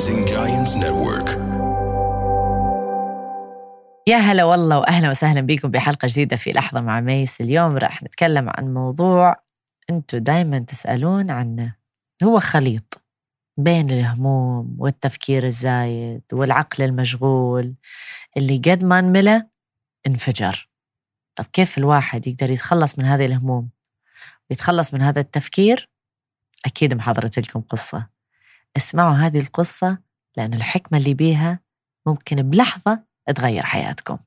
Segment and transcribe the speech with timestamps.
[0.00, 1.28] Rising Giants Network.
[4.06, 7.40] يا هلا والله وأهلا وسهلا بكم بحلقة جديدة في لحظة مع ميس.
[7.40, 9.36] اليوم راح نتكلم عن موضوع
[9.90, 11.74] أنتم دائما تسألون عنه.
[12.22, 13.02] هو خليط
[13.56, 17.74] بين الهموم والتفكير الزايد والعقل المشغول
[18.36, 19.46] اللي قد ما انملى
[20.06, 20.68] انفجر.
[21.36, 23.68] طب كيف الواحد يقدر يتخلص من هذه الهموم
[24.50, 25.90] ويتخلص من هذا التفكير؟
[26.66, 28.19] أكيد محضرت لكم قصة.
[28.76, 29.98] اسمعوا هذه القصة
[30.36, 31.60] لأن الحكمة اللي بيها
[32.06, 34.18] ممكن بلحظة تغير حياتكم.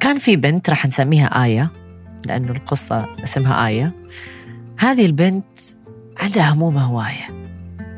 [0.00, 1.70] كان في بنت راح نسميها آية
[2.26, 3.92] لأنه القصة اسمها آية.
[4.78, 5.58] هذه البنت
[6.16, 7.50] عندها هموم هواية.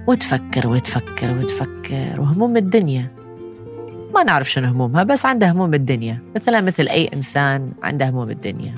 [0.09, 3.22] وتفكر وتفكر وتفكر وهموم الدنيا.
[4.15, 6.23] ما نعرف شنو همومها بس عندها هموم الدنيا.
[6.37, 8.75] مثلها مثل أي إنسان عنده هموم الدنيا.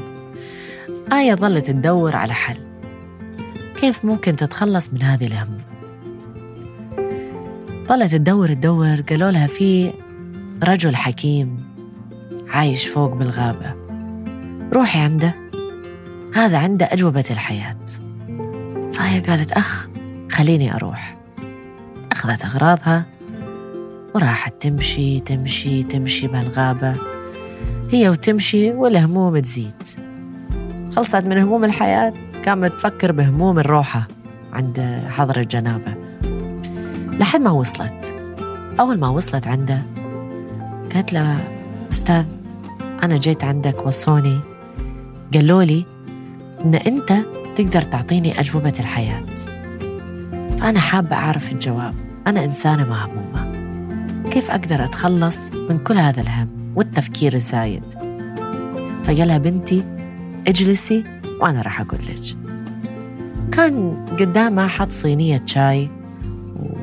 [1.13, 2.57] آية ظلت تدور على حل.
[3.77, 5.61] كيف ممكن تتخلص من هذه الهموم
[7.89, 9.93] ظلت تدور تدور قالوا لها في
[10.63, 11.65] رجل حكيم
[12.49, 13.75] عايش فوق بالغابة.
[14.73, 15.35] روحي عنده.
[16.35, 17.87] هذا عنده أجوبة الحياة.
[18.93, 19.89] فهي قالت أخ
[20.31, 21.19] خليني أروح.
[22.13, 23.14] أخذت أغراضها.
[24.15, 26.95] وراحت تمشي تمشي تمشي بهالغابة
[27.91, 29.83] هي وتمشي والهموم تزيد.
[30.97, 32.13] خلصت من هموم الحياة
[32.47, 34.05] قامت تفكر بهموم الروحة
[34.53, 35.95] عند حضر الجنابة.
[37.19, 38.15] لحد ما وصلت.
[38.81, 39.83] أول ما وصلت عنده
[40.95, 41.45] قالت له
[41.91, 42.25] أستاذ
[43.03, 44.41] أنا جيت عندك وصوني.
[45.35, 45.85] قالوا لي
[46.65, 47.13] إن أنت
[47.57, 49.25] تقدر تعطيني أجوبة الحياة.
[50.59, 51.95] فأنا حابة أعرف الجواب.
[52.27, 53.44] أنا إنسانة مهمومة.
[54.35, 57.83] كيف أقدر أتخلص من كل هذا الهم والتفكير الزايد
[59.05, 59.85] فقالها بنتي
[60.49, 61.05] اجلسي
[61.41, 62.37] وأنا راح أقول لك.
[63.53, 65.91] كان قدامها حط صينية شاي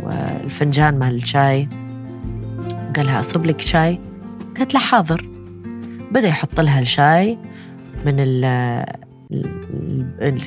[0.03, 1.69] والفنجان مال الشاي.
[2.95, 3.99] قال لها أصب لك شاي؟
[4.57, 5.29] قالت له حاضر.
[6.11, 7.37] بدأ يحط لها الشاي
[8.05, 8.85] من ال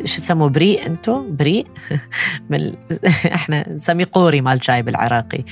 [0.05, 1.67] شو تسموه بريء أنتم بريء
[2.51, 2.75] من
[3.35, 5.45] إحنا نسميه قوري مال شاي بالعراقي.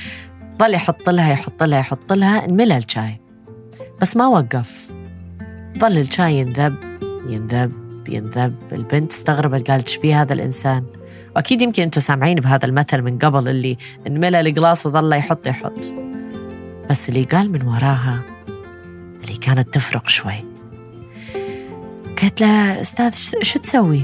[0.62, 3.20] ظل يحط لها يحط لها يحط لها انملى الشاي
[4.00, 4.92] بس ما وقف.
[5.78, 6.74] ظل الشاي ينذب
[7.28, 7.72] ينذب
[8.08, 8.54] ينذب.
[8.72, 10.84] البنت استغربت قالت إيش هذا الإنسان؟
[11.36, 15.94] وأكيد يمكن أنتم سامعين بهذا المثل من قبل اللي انملى القلاص وظل يحط يحط.
[16.90, 18.20] بس اللي قال من وراها
[19.22, 20.44] اللي كانت تفرق شوي.
[22.22, 24.02] قالت له أستاذ شو تسوي؟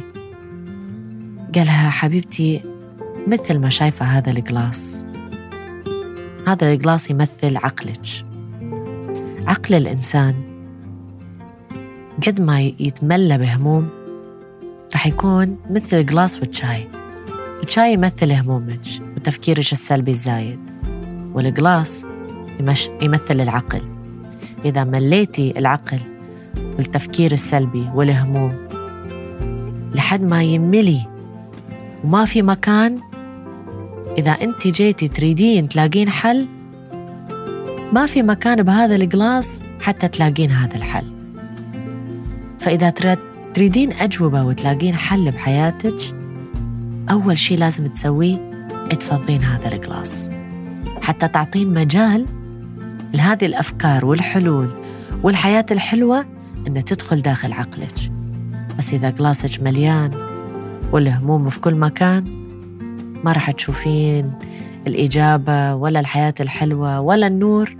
[1.54, 2.62] قالها حبيبتي
[3.26, 5.07] مثل ما شايفة هذا القلاص.
[6.48, 8.06] هذا القلاص يمثل عقلك.
[9.46, 10.34] عقل الإنسان
[12.26, 13.88] قد ما يتملى بهموم
[14.94, 16.88] رح يكون مثل القلاص والشاي.
[17.62, 18.80] الشاي يمثل همومك
[19.16, 20.60] وتفكيرك السلبي الزايد
[21.34, 22.04] والقلاص
[23.02, 23.82] يمثل العقل.
[24.64, 26.00] إذا مليتي العقل
[26.76, 28.68] والتفكير السلبي والهموم
[29.94, 31.06] لحد ما يملي
[32.04, 33.07] وما في مكان
[34.18, 36.48] إذا أنت جيتي تريدين تلاقين حل
[37.92, 41.04] ما في مكان بهذا القلاص حتى تلاقين هذا الحل.
[42.58, 42.90] فإذا
[43.54, 45.96] تريدين أجوبة وتلاقين حل بحياتك
[47.10, 48.50] أول شيء لازم تسويه
[49.00, 50.30] تفضين هذا القلاص.
[51.02, 52.26] حتى تعطين مجال
[53.14, 54.68] لهذه الأفكار والحلول
[55.22, 56.26] والحياة الحلوة
[56.66, 58.12] أن تدخل داخل عقلك.
[58.78, 60.10] بس إذا قلاصك مليان
[60.92, 62.37] والهموم في كل مكان
[63.24, 64.32] ما راح تشوفين
[64.86, 67.76] الإجابة ولا الحياة الحلوة ولا النور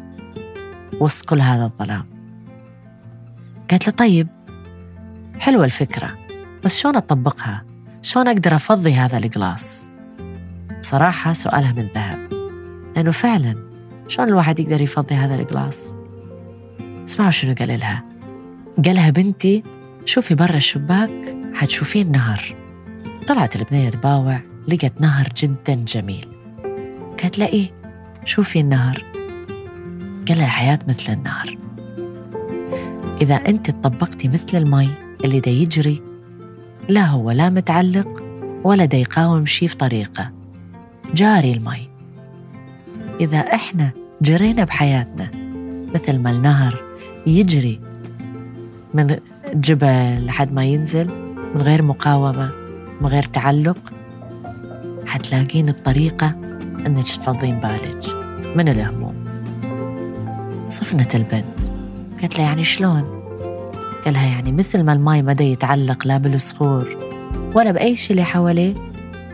[1.01, 2.05] وسط كل هذا الظلام
[3.71, 4.29] قالت له طيب
[5.41, 6.19] حلوة الفكرة
[6.65, 7.65] بس شلون أطبقها؟
[8.03, 9.91] شلون أقدر أفضي هذا القلاص؟
[10.81, 12.19] بصراحة سؤالها من ذهب
[12.97, 13.55] لأنه فعلا
[14.09, 15.95] شلون الواحد يقدر يفضي هذا القلاص؟
[17.05, 18.05] اسمعوا شنو قال لها
[18.85, 19.63] قالها بنتي
[20.05, 22.57] شوفي برا الشباك حتشوفين نهر
[23.27, 26.27] طلعت البنية تباوع لقت نهر جدا جميل.
[27.23, 27.71] قالت له إيه
[28.25, 29.05] شوفي النهر.
[30.29, 31.59] قال الحياة مثل النهر.
[33.21, 34.89] إذا أنت طبقتي مثل المي
[35.25, 36.03] اللي دا يجري
[36.89, 38.23] لا هو لا متعلق
[38.65, 40.31] ولا دا يقاوم شي في طريقه.
[41.15, 41.89] جاري المي.
[43.21, 43.91] إذا إحنا
[44.23, 45.31] جرينا بحياتنا
[45.95, 46.83] مثل ما النهر
[47.27, 47.81] يجري
[48.95, 49.17] من
[49.55, 51.09] جبل لحد ما ينزل
[51.55, 52.53] من غير مقاومة
[53.01, 53.93] من غير تعلق
[55.09, 56.27] حتلاقين الطريقة
[56.87, 58.05] أنك تفضين بالك
[58.57, 59.15] من الهموم.
[60.69, 61.73] صفنت البنت
[62.21, 63.03] قالت له يعني شلون؟
[64.05, 66.97] قالها يعني مثل ما الماي مدى يتعلق لا بالصخور
[67.55, 68.75] ولا بأي شيء اللي حواليه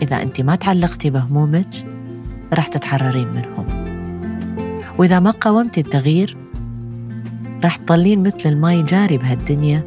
[0.03, 1.69] إذا أنت ما تعلقتي بهمومك
[2.53, 3.67] رح تتحررين منهم.
[4.99, 6.37] وإذا ما قاومتي التغيير
[7.65, 9.83] رح تضلين مثل الماي جاري بهالدنيا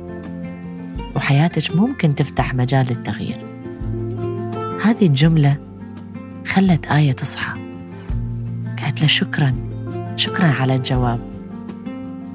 [1.16, 3.38] وحياتك ممكن تفتح مجال للتغيير.
[4.84, 5.67] هذه الجملة
[6.48, 7.60] خلت آية تصحى.
[8.80, 9.56] قالت له شكرا
[10.16, 11.20] شكرا على الجواب.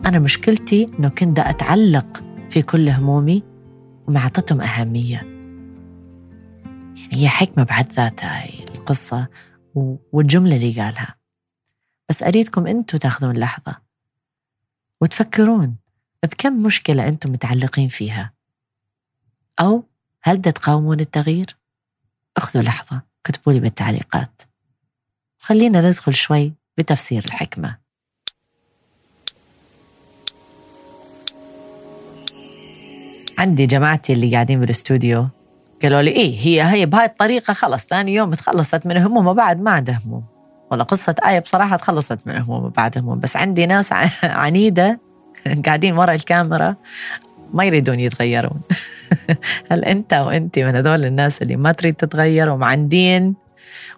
[0.07, 3.43] أنا مشكلتي أنه كنت أتعلق في كل همومي
[4.09, 5.17] وما أعطتهم أهمية.
[6.97, 8.45] يعني هي حكمة بعد ذاتها
[8.75, 9.29] القصة
[10.13, 11.15] والجملة اللي قالها.
[12.09, 13.77] بس أريدكم أنتم تاخذون لحظة.
[15.01, 15.77] وتفكرون
[16.23, 18.33] بكم مشكلة أنتم متعلقين فيها.
[19.61, 19.85] أو
[20.23, 21.57] هل تقاومون التغيير؟
[22.37, 23.12] اخذوا لحظة.
[23.25, 24.43] كتبوا لي بالتعليقات.
[25.39, 27.77] خلينا ندخل شوي بتفسير الحكمة.
[33.39, 35.29] عندي جماعتي اللي قاعدين بالاستوديو
[35.83, 39.71] قالوا لي إيه هي هي بهاي الطريقة خلص ثاني يوم تخلصت من هموم وبعد ما
[39.71, 40.25] عندها هموم
[40.71, 43.93] والله قصة آية بصراحة تخلصت من هموم وبعد هموم بس عندي ناس
[44.23, 45.01] عنيدة
[45.65, 46.77] قاعدين ورا الكاميرا
[47.55, 48.61] ما يريدون يتغيرون.
[49.71, 53.35] هل أنت وأنت من هذول الناس اللي ما تريد تتغير ومعندين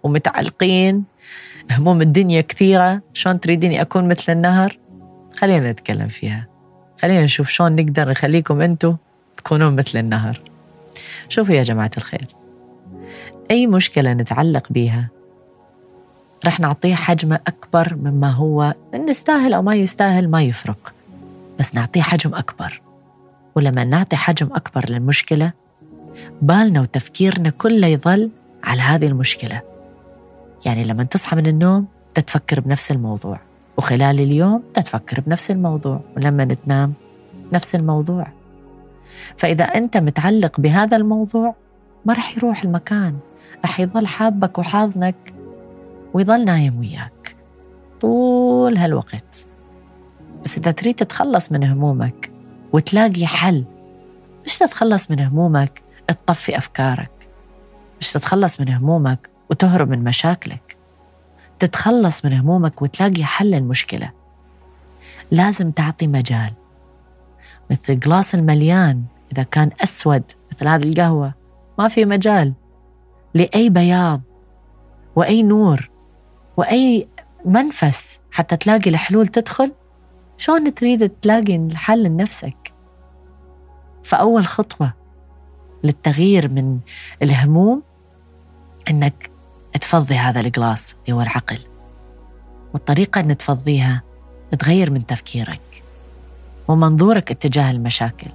[0.03, 1.05] ومتعلقين؟
[1.71, 4.79] هموم الدنيا كثيرة شلون تريديني أكون مثل النهر؟
[5.37, 6.47] خلينا نتكلم فيها.
[7.03, 8.97] خلينا نشوف شلون نقدر نخليكم أنتم
[9.37, 10.39] تكونون مثل النهر.
[11.29, 12.27] شوفوا يا جماعة الخير.
[13.51, 15.09] أي مشكلة نتعلق بيها؟
[16.45, 20.95] رح نعطيه حجمه أكبر مما هو نستاهل أو ما يستاهل ما يفرق.
[21.59, 22.83] بس نعطيه حجم أكبر.
[23.55, 25.53] ولما نعطي حجم أكبر للمشكلة
[26.43, 28.31] بالنا وتفكيرنا كله يظل
[28.65, 29.63] على هذه المشكلة.
[30.67, 33.41] يعني لما تصحى من النوم تتفكر بنفس الموضوع
[33.77, 36.93] وخلال اليوم تتفكر بنفس الموضوع ولما تنام
[37.53, 38.27] نفس الموضوع.
[39.37, 41.55] فإذا أنت متعلق بهذا الموضوع
[42.05, 43.17] ما رح يروح المكان
[43.65, 45.35] رح يظل حابك وحاضنك
[46.15, 47.37] ويظل نايم وياك
[48.01, 49.49] طول هالوقت.
[50.45, 52.34] بس إذا تريد تتخلص من همومك
[52.75, 53.65] وتلاقي حل.
[54.47, 57.29] مش تتخلص من همومك تطفي أفكارك.
[58.01, 60.77] مش تتخلص من همومك وتهرب من مشاكلك.
[61.59, 64.11] تتخلص من همومك وتلاقي حل المشكلة.
[65.31, 66.53] لازم تعطي مجال.
[67.71, 70.23] مثل الجلاس المليان إذا كان أسود
[70.53, 71.35] مثل هذه القهوة
[71.79, 72.53] ما في مجال.
[73.35, 74.21] لأي بياض
[75.17, 75.91] وأي نور
[76.57, 77.09] وأي
[77.45, 79.73] منفس حتى تلاقي الحلول تدخل
[80.37, 82.64] شلون تريد تلاقي الحل لنفسك؟
[84.05, 84.93] فأول خطوة
[85.85, 86.79] للتغيير من
[87.23, 87.83] الهموم
[88.91, 89.31] إنك
[89.81, 91.59] تفضي هذا الجلاس اللي هو العقل
[92.73, 94.03] والطريقة إن تفضيها
[94.59, 95.83] تغير من تفكيرك
[96.69, 98.31] ومنظورك اتجاه المشاكل.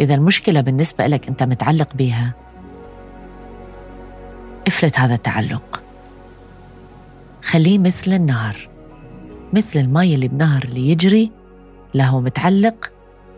[0.00, 2.34] إذا المشكلة بالنسبة لك أنت متعلق بيها
[4.66, 5.82] افلت هذا التعلق.
[7.42, 8.68] خليه مثل النهر
[9.52, 11.32] مثل الماء اللي بنهر اللي يجري
[11.94, 12.92] لا هو متعلق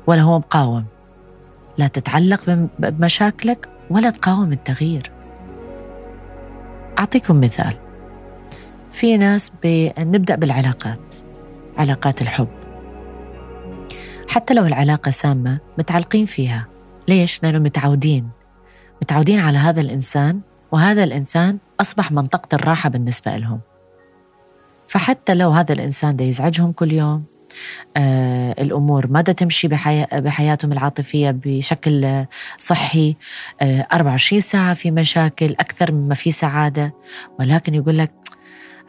[0.06, 0.84] ولا هو مقاوم.
[1.78, 5.10] لا تتعلق بمشاكلك ولا تقاوم التغيير.
[6.98, 7.74] أعطيكم مثال.
[8.90, 9.52] في ناس
[9.98, 11.14] نبدأ بالعلاقات
[11.78, 12.48] علاقات الحب.
[14.28, 16.66] حتى لو العلاقة سامة متعلقين فيها.
[17.08, 18.28] ليش؟ لأنه متعودين.
[19.02, 20.40] متعودين على هذا الإنسان
[20.72, 23.60] وهذا الإنسان أصبح منطقة الراحة بالنسبة لهم.
[24.86, 27.24] فحتى لو هذا الإنسان ده يزعجهم كل يوم
[28.58, 29.06] الأمور.
[29.10, 29.68] ما تمشي
[30.12, 32.24] بحياتهم العاطفية بشكل
[32.58, 33.16] صحي
[33.60, 36.94] آه 24 ساعة في مشاكل أكثر مما في سعادة.
[37.40, 38.12] ولكن يقول لك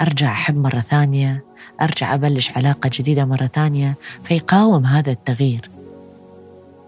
[0.01, 1.43] أرجع أحب مرة ثانية
[1.81, 3.97] أرجع أبلش علاقة جديدة مرة ثانية.
[4.23, 5.69] فيقاوم هذا التغيير.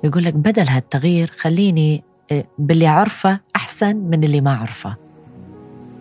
[0.03, 4.95] يقول لك بدل هالتغيير خليني آه، باللي أعرفه أحسن من اللي ما أعرفه.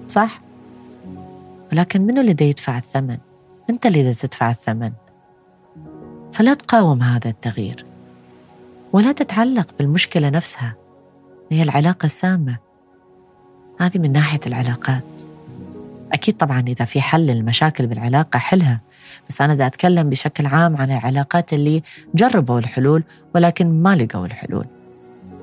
[0.09, 0.41] صح؟
[1.73, 3.19] ولكن منو اللي يدفع الثمن؟
[3.71, 4.93] أنت اللي تدفع الثمن.
[6.33, 7.85] فلا تقاوم هذا التغيير.
[8.93, 10.75] ولا تتعلق بالمشكلة نفسها.
[11.51, 12.59] هي العلاقة السامة.
[13.81, 15.23] هذه من ناحية العلاقات.
[16.13, 18.81] أكيد طبعا إذا في حل للمشاكل بالعلاقة حلها.
[19.29, 21.83] بس أنا دا أتكلم بشكل عام عن العلاقات اللي
[22.15, 23.03] جربوا الحلول
[23.35, 24.67] ولكن ما لقوا الحلول.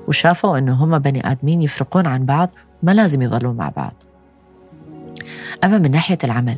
[0.08, 2.50] وشافوا أنه هم بني آدمين يفرقون عن بعض
[2.82, 3.94] ما لازم يظلوا مع بعض.
[5.64, 6.56] أما من ناحية العمل.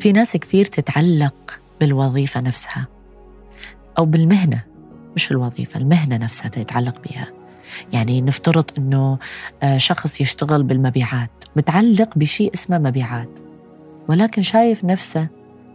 [0.00, 2.86] في ناس كثير تتعلق بالوظيفة نفسها.
[3.98, 4.64] أو بالمهنة
[5.16, 7.28] مش الوظيفة المهنة نفسها تتعلق بها
[7.92, 9.18] يعني نفترض أنه
[9.62, 13.38] آه، شخص يشتغل بالمبيعات متعلق بشيء اسمه مبيعات
[14.08, 15.28] ولكن شايف نفسه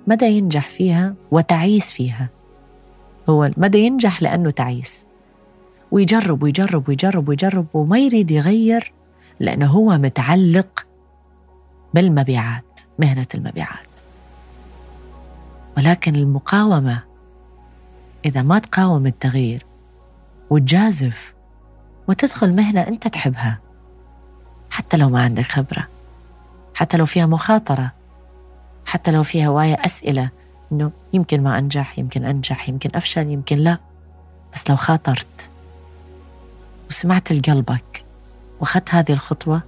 [0.08, 2.30] مدى ينجح فيها وتعيس فيها.
[3.30, 5.06] هو ما ينجح لأنه تعيس.
[5.92, 8.94] ويجرب ويجرب ويجرب ويجرب وما يريد يغير
[9.40, 10.88] لأنه هو متعلق
[11.94, 13.91] بالمبيعات مهنة المبيعات.
[15.78, 17.04] ولكن المقاومة
[18.26, 19.66] إذا ما تقاوم التغيير
[20.50, 21.34] وتجازف
[22.08, 23.60] وتدخل مهنة أنت تحبها
[24.70, 25.88] حتى لو ما عندك خبرة
[26.74, 27.92] حتى لو فيها مخاطرة
[28.86, 30.30] حتى لو فيها هواية أسئلة
[30.72, 33.78] إنه يمكن ما أنجح يمكن أنجح يمكن أفشل يمكن لا
[34.54, 35.52] بس لو خاطرت
[36.90, 38.06] وسمعت لقلبك
[38.60, 39.62] وأخذت هذه الخطوة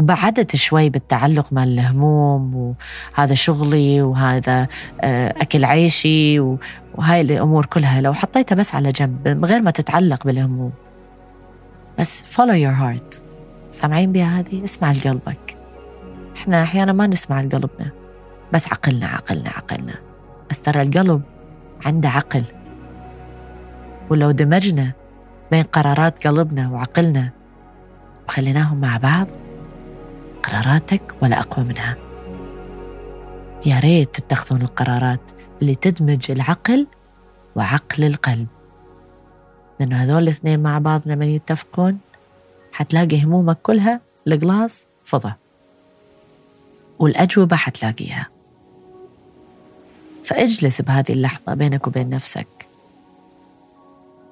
[0.00, 2.74] وبعدت شوي بالتعلق مع الهموم
[3.14, 4.68] وهذا شغلي وهذا
[5.00, 8.00] آه، أكل عيشي وهاي الأمور كلها.
[8.00, 10.72] لو حطيتها بس على جنب من غير ما تتعلق بالهموم.
[11.98, 13.22] بس follow your heart.
[13.70, 15.56] سامعين بها هذه؟ اسمع لقلبك.
[16.36, 17.90] إحنا أحيانا ما نسمع لقلبنا.
[18.52, 19.94] بس عقلنا عقلنا عقلنا.
[20.50, 21.22] بس ترى القلب
[21.84, 22.44] عنده عقل.
[24.10, 24.92] ولو دمجنا
[25.50, 27.30] بين قرارات قلبنا وعقلنا
[28.28, 29.26] وخليناهم مع بعض
[30.42, 31.96] قراراتك ولا أقوى منها.
[33.66, 35.20] يا ريت تتخذون القرارات
[35.62, 36.86] اللي تدمج العقل
[37.56, 38.46] وعقل القلب.
[39.80, 41.98] لأنه هذول الاثنين مع بعض لما يتفقون
[42.72, 45.32] حتلاقي همومك كلها القلاص فضى.
[46.98, 48.28] والأجوبة حتلاقيها.
[50.24, 52.46] فاجلس بهذه اللحظة بينك وبين نفسك.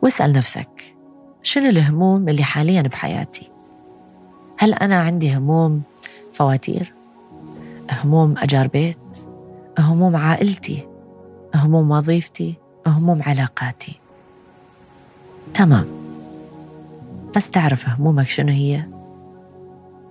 [0.03, 0.95] واسأل نفسك
[1.43, 3.50] شنو الهموم اللي حاليا بحياتي؟
[4.59, 5.83] هل أنا عندي هموم
[6.38, 6.95] فواتير
[7.90, 9.28] هموم أجار بيت
[9.78, 10.88] هموم عائلتي
[11.54, 12.54] هموم وظيفتي
[12.87, 14.00] هموم علاقاتي.
[15.54, 15.87] تمام.
[17.37, 18.85] بس تعرف همومك شنو هي؟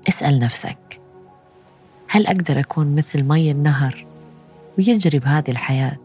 [0.08, 1.02] اسأل نفسك.
[2.10, 4.06] هل أقدر أكون مثل مي النهر
[4.78, 5.98] ويجري بهذه الحياة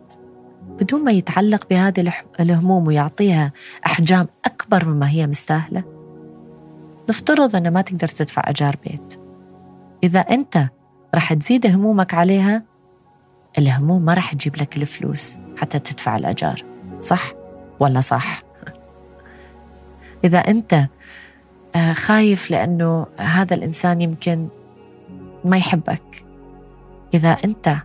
[0.80, 3.52] بدون ما يتعلق بهذه الهموم ويعطيها
[3.86, 5.84] أحجام أكبر مما هي مستاهلة؟
[7.08, 9.21] نفترض أن ما تقدر تدفع أجار بيت.
[10.02, 10.68] إذا أنت
[11.14, 12.62] رح تزيد همومك عليها
[13.59, 16.64] الهموم ما رح تجيب لك الفلوس حتى تدفع الأجار.
[17.00, 17.32] صح
[17.80, 18.42] ولا صح؟
[20.25, 20.88] إذا أنت
[21.76, 24.49] آه، خايف لأنه هذا الإنسان يمكن
[25.44, 26.26] ما يحبك
[27.14, 27.76] إذا أنت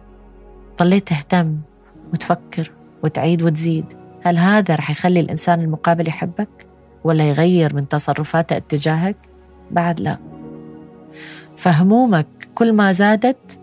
[0.79, 1.57] ضليت تهتم
[2.13, 2.71] وتفكر
[3.03, 3.85] وتعيد وتزيد
[4.23, 6.67] هل هذا رح يخلي الإنسان المقابل يحبك
[7.03, 9.17] ولا يغير من تصرفاته اتجاهك؟
[9.71, 10.26] بعد لا.
[11.57, 13.59] فهمومك كل ما زادت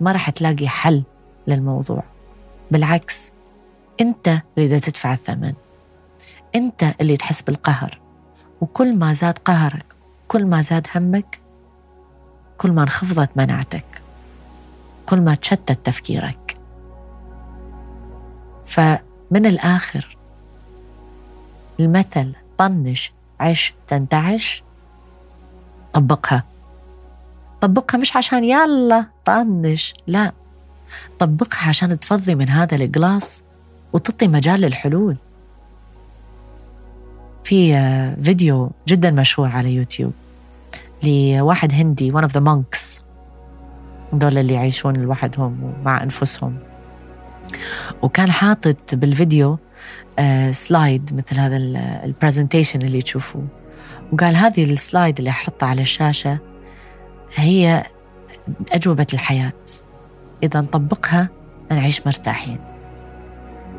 [0.00, 1.02] ما رح تلاقي حل
[1.46, 2.02] للموضوع.
[2.70, 3.32] بالعكس
[4.00, 5.52] انت اللي تدفع الثمن
[6.54, 7.98] انت اللي تحس بالقهر
[8.60, 9.84] وكل ما زاد قهرك
[10.28, 11.40] كل ما زاد همك
[12.58, 14.02] كل ما انخفضت مناعتك
[15.06, 16.58] كل ما تشتت تفكيرك.
[18.64, 20.16] فمن الآخر
[21.80, 24.62] المثل طنش عش تنتعش
[25.92, 26.44] طبقها.
[27.66, 30.32] طبقها مش عشان يلا طنش لا.
[31.18, 33.44] طبقها عشان تفضي من هذا القلاص
[33.92, 35.16] وتعطي مجال للحلول
[37.44, 37.72] في
[38.22, 40.12] فيديو جدا مشهور على يوتيوب
[41.02, 43.02] لواحد هندي one of the monks.
[44.12, 46.58] دول اللي يعيشون لوحدهم ومع أنفسهم.
[48.02, 49.58] وكان حاطط بالفيديو
[50.50, 51.56] سلايد آه، مثل هذا
[52.04, 53.46] ال presentation اللي تشوفوه.
[54.12, 56.38] وقال هذه ال slide اللي أحطها على الشاشة
[57.36, 57.86] هي
[58.72, 59.52] أجوبة الحياة.
[60.42, 61.28] إذا نطبقها
[61.70, 62.58] نعيش مرتاحين.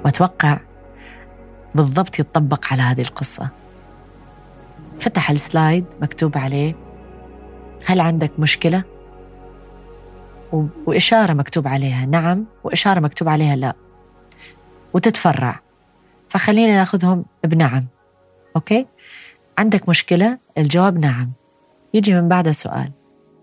[0.06, 0.60] وأتوقع
[1.76, 3.50] بالضبط يتطبق على هذه القصة.
[5.00, 6.76] فتح ال slide مكتوب عليه
[7.86, 8.84] هل عندك مشكلة؟
[10.86, 13.74] وإشارة مكتوب عليها نعم وإشارة مكتوب عليها لا.
[14.94, 15.60] وتتفرع.
[16.30, 17.86] فخلينا ناخذهم بنعم.
[18.56, 18.88] أوكي؟
[19.58, 21.32] عندك مشكلة؟ الجواب نعم.
[21.94, 22.92] يجي من بعدها سؤال.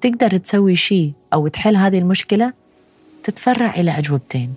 [0.04, 2.52] تقدر تسوي شيء أو تحل هذه المشكلة
[3.22, 4.54] تتفرع إلى أجوبتين.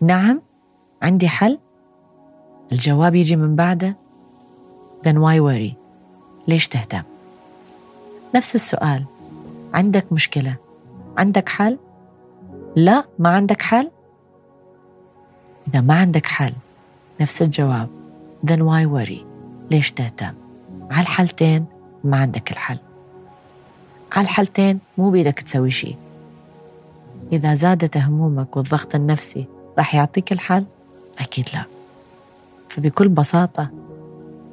[0.00, 0.40] نعم
[1.02, 1.58] عندي حل.
[2.72, 3.96] الجواب يجي من بعده.
[5.06, 5.72] Then why worry
[6.48, 7.02] ليش تهتم؟
[8.34, 9.04] نفس السؤال.
[9.74, 10.56] عندك مشكلة؟
[11.18, 11.78] عندك حل؟
[12.76, 13.90] لا ما عندك حل؟
[15.68, 16.52] إذا ما عندك حل
[17.20, 17.88] نفس الجواب.
[18.46, 19.20] Then why worry
[19.70, 20.34] ليش تهتم؟
[20.90, 21.66] على الحالتين
[22.04, 22.78] ما عندك الحل.
[24.12, 25.96] على الحالتين مو بيدك تسوي شيء.
[27.32, 29.46] إذا زادت همومك والضغط النفسي
[29.78, 30.64] راح يعطيك الحل؟
[31.20, 31.64] أكيد لا.
[32.68, 33.70] فبكل بساطة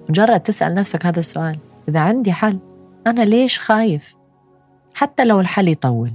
[0.10, 1.58] مجرد تسأل نفسك هذا السؤال
[1.90, 2.60] إذا عندي حل
[3.08, 4.16] أنا ليش خايف؟
[4.94, 6.12] حتى لو الحل يطول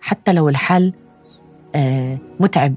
[0.00, 0.92] حتى لو الحل
[1.74, 2.74] آه متعب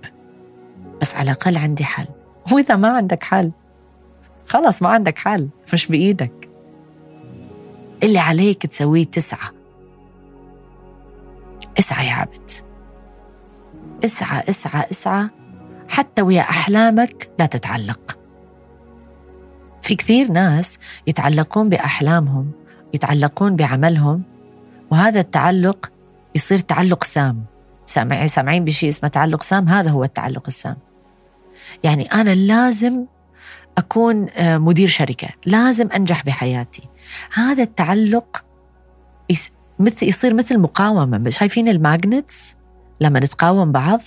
[1.02, 2.06] بس على الأقل عندي حل.
[2.52, 3.52] وإذا ما عندك حل
[4.48, 6.50] خلص ما عندك حل مش بإيدك.
[8.04, 9.59] اللي عليك تسويه تسعة
[11.80, 12.52] اسعى يا عبد.
[14.06, 15.30] اسعى اسعى اسعى.
[15.90, 18.18] حتى ويا أحلامك لا تتعلق.
[19.82, 22.52] في كثير ناس يتعلقون بأحلامهم
[22.94, 24.24] يتعلقون بعملهم
[24.92, 25.92] وهذا التعلق
[26.36, 27.46] يصير تعلق سام.
[27.86, 30.78] سامعين سامعين بشيء اسمه تعلق سام؟ هذا هو التعلق السام.
[31.84, 33.06] يعني أنا لازم
[33.78, 35.28] أكون آه، مدير شركة.
[35.46, 36.84] لازم أنجح بحياتي.
[37.34, 38.46] هذا التعلق
[39.80, 41.30] مثل يصير مثل مقاومة.
[41.30, 42.56] شايفين الماجنتس
[43.02, 44.02] لما نتقاوم بعض؟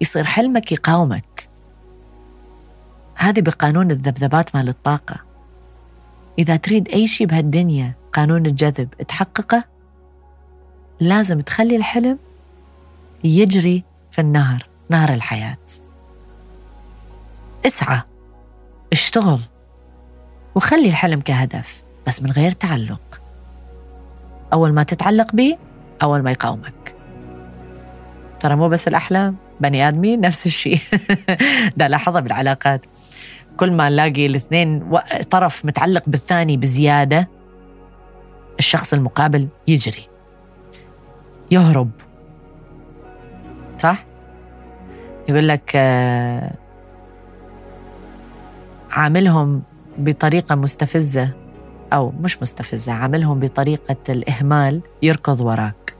[0.00, 1.48] يصير حلمك يقاومك.
[3.14, 5.16] هذه بقانون الذبذبات مال الطاقة.
[6.38, 9.64] إذا تريد أي شيء بهالدنيا قانون الجذب تحققه؟
[11.00, 12.18] لازم تخلي الحلم
[13.24, 15.58] يجري في النهر نهر الحياة.
[17.66, 18.02] اسعى
[18.92, 19.40] اشتغل
[20.54, 23.23] وخلي الحلم كهدف بس من غير تعلق.
[24.54, 25.58] أول ما تتعلق به
[26.02, 26.94] أول ما يقاومك.
[28.40, 30.78] ترى مو بس الأحلام بني آدمين نفس الشيء.
[31.76, 32.80] ده لاحظها بالعلاقات.
[33.56, 34.98] كل ما نلاقي الاثنين
[35.30, 37.28] طرف متعلق بالثاني بزيادة
[38.58, 40.08] الشخص المقابل يجري.
[41.50, 41.90] يهرب.
[43.78, 44.04] صح؟
[45.28, 46.54] يقول لك آه،
[48.90, 49.62] عاملهم
[49.98, 51.43] بطريقة مستفزة.
[51.94, 55.94] أو مش مستفزة عاملهم بطريقة الإهمال يركض وراك.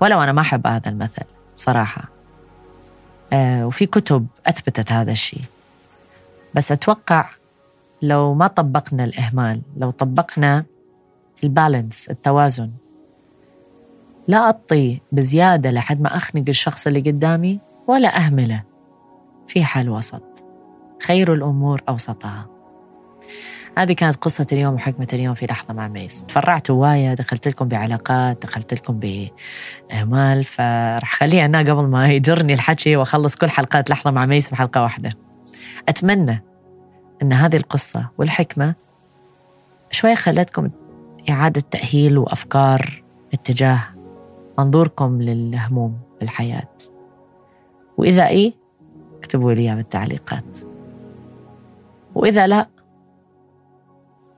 [0.00, 1.24] ولو أنا ما أحب هذا المثل
[1.56, 2.08] صراحة.
[3.32, 5.42] آه وفي كتب أثبتت هذا الشيء.
[6.54, 7.28] بس أتوقع
[8.02, 10.64] لو ما طبقنا الإهمال لو طبقنا
[11.44, 12.70] البالانس التوازن
[14.28, 18.62] لا أطي بزيادة لحد ما أخنق الشخص اللي قدامي ولا أهمله.
[19.46, 20.44] في حل وسط.
[21.02, 22.53] خير الأمور أوسطها.
[23.78, 26.24] هذه كانت قصة اليوم وحكمة اليوم في لحظة مع ميس.
[26.24, 32.96] تفرعت هواية دخلت لكم بعلاقات دخلت لكم بأعمال فرح خليه أنا قبل ما يجرني الحكي
[32.96, 35.10] وأخلص كل حلقات لحظة مع ميس بحلقة واحدة.
[35.88, 36.44] أتمنى
[37.22, 38.74] أن هذه القصة والحكمة
[39.90, 40.70] شوي خلتكم
[41.30, 43.80] إعادة تأهيل وأفكار اتجاه
[44.58, 46.68] منظوركم للهموم بالحياة.
[47.98, 48.52] وإذا إيه
[49.18, 50.58] اكتبوا لي بالتعليقات.
[52.14, 52.66] وإذا لا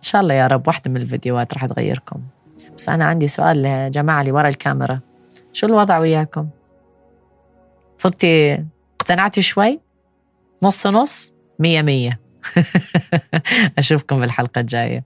[0.07, 2.21] إن شاء الله يا رب واحدة من الفيديوهات راح تغيركم
[2.77, 5.01] بس أنا عندي سؤال لجماعة اللي ورا الكاميرا
[5.53, 6.49] شو الوضع وياكم؟
[7.99, 8.65] صرتي
[9.01, 9.81] اقتنعتي شوي؟
[10.63, 12.21] نص نص؟ مية مية
[13.79, 15.05] أشوفكم بالحلقة الجاية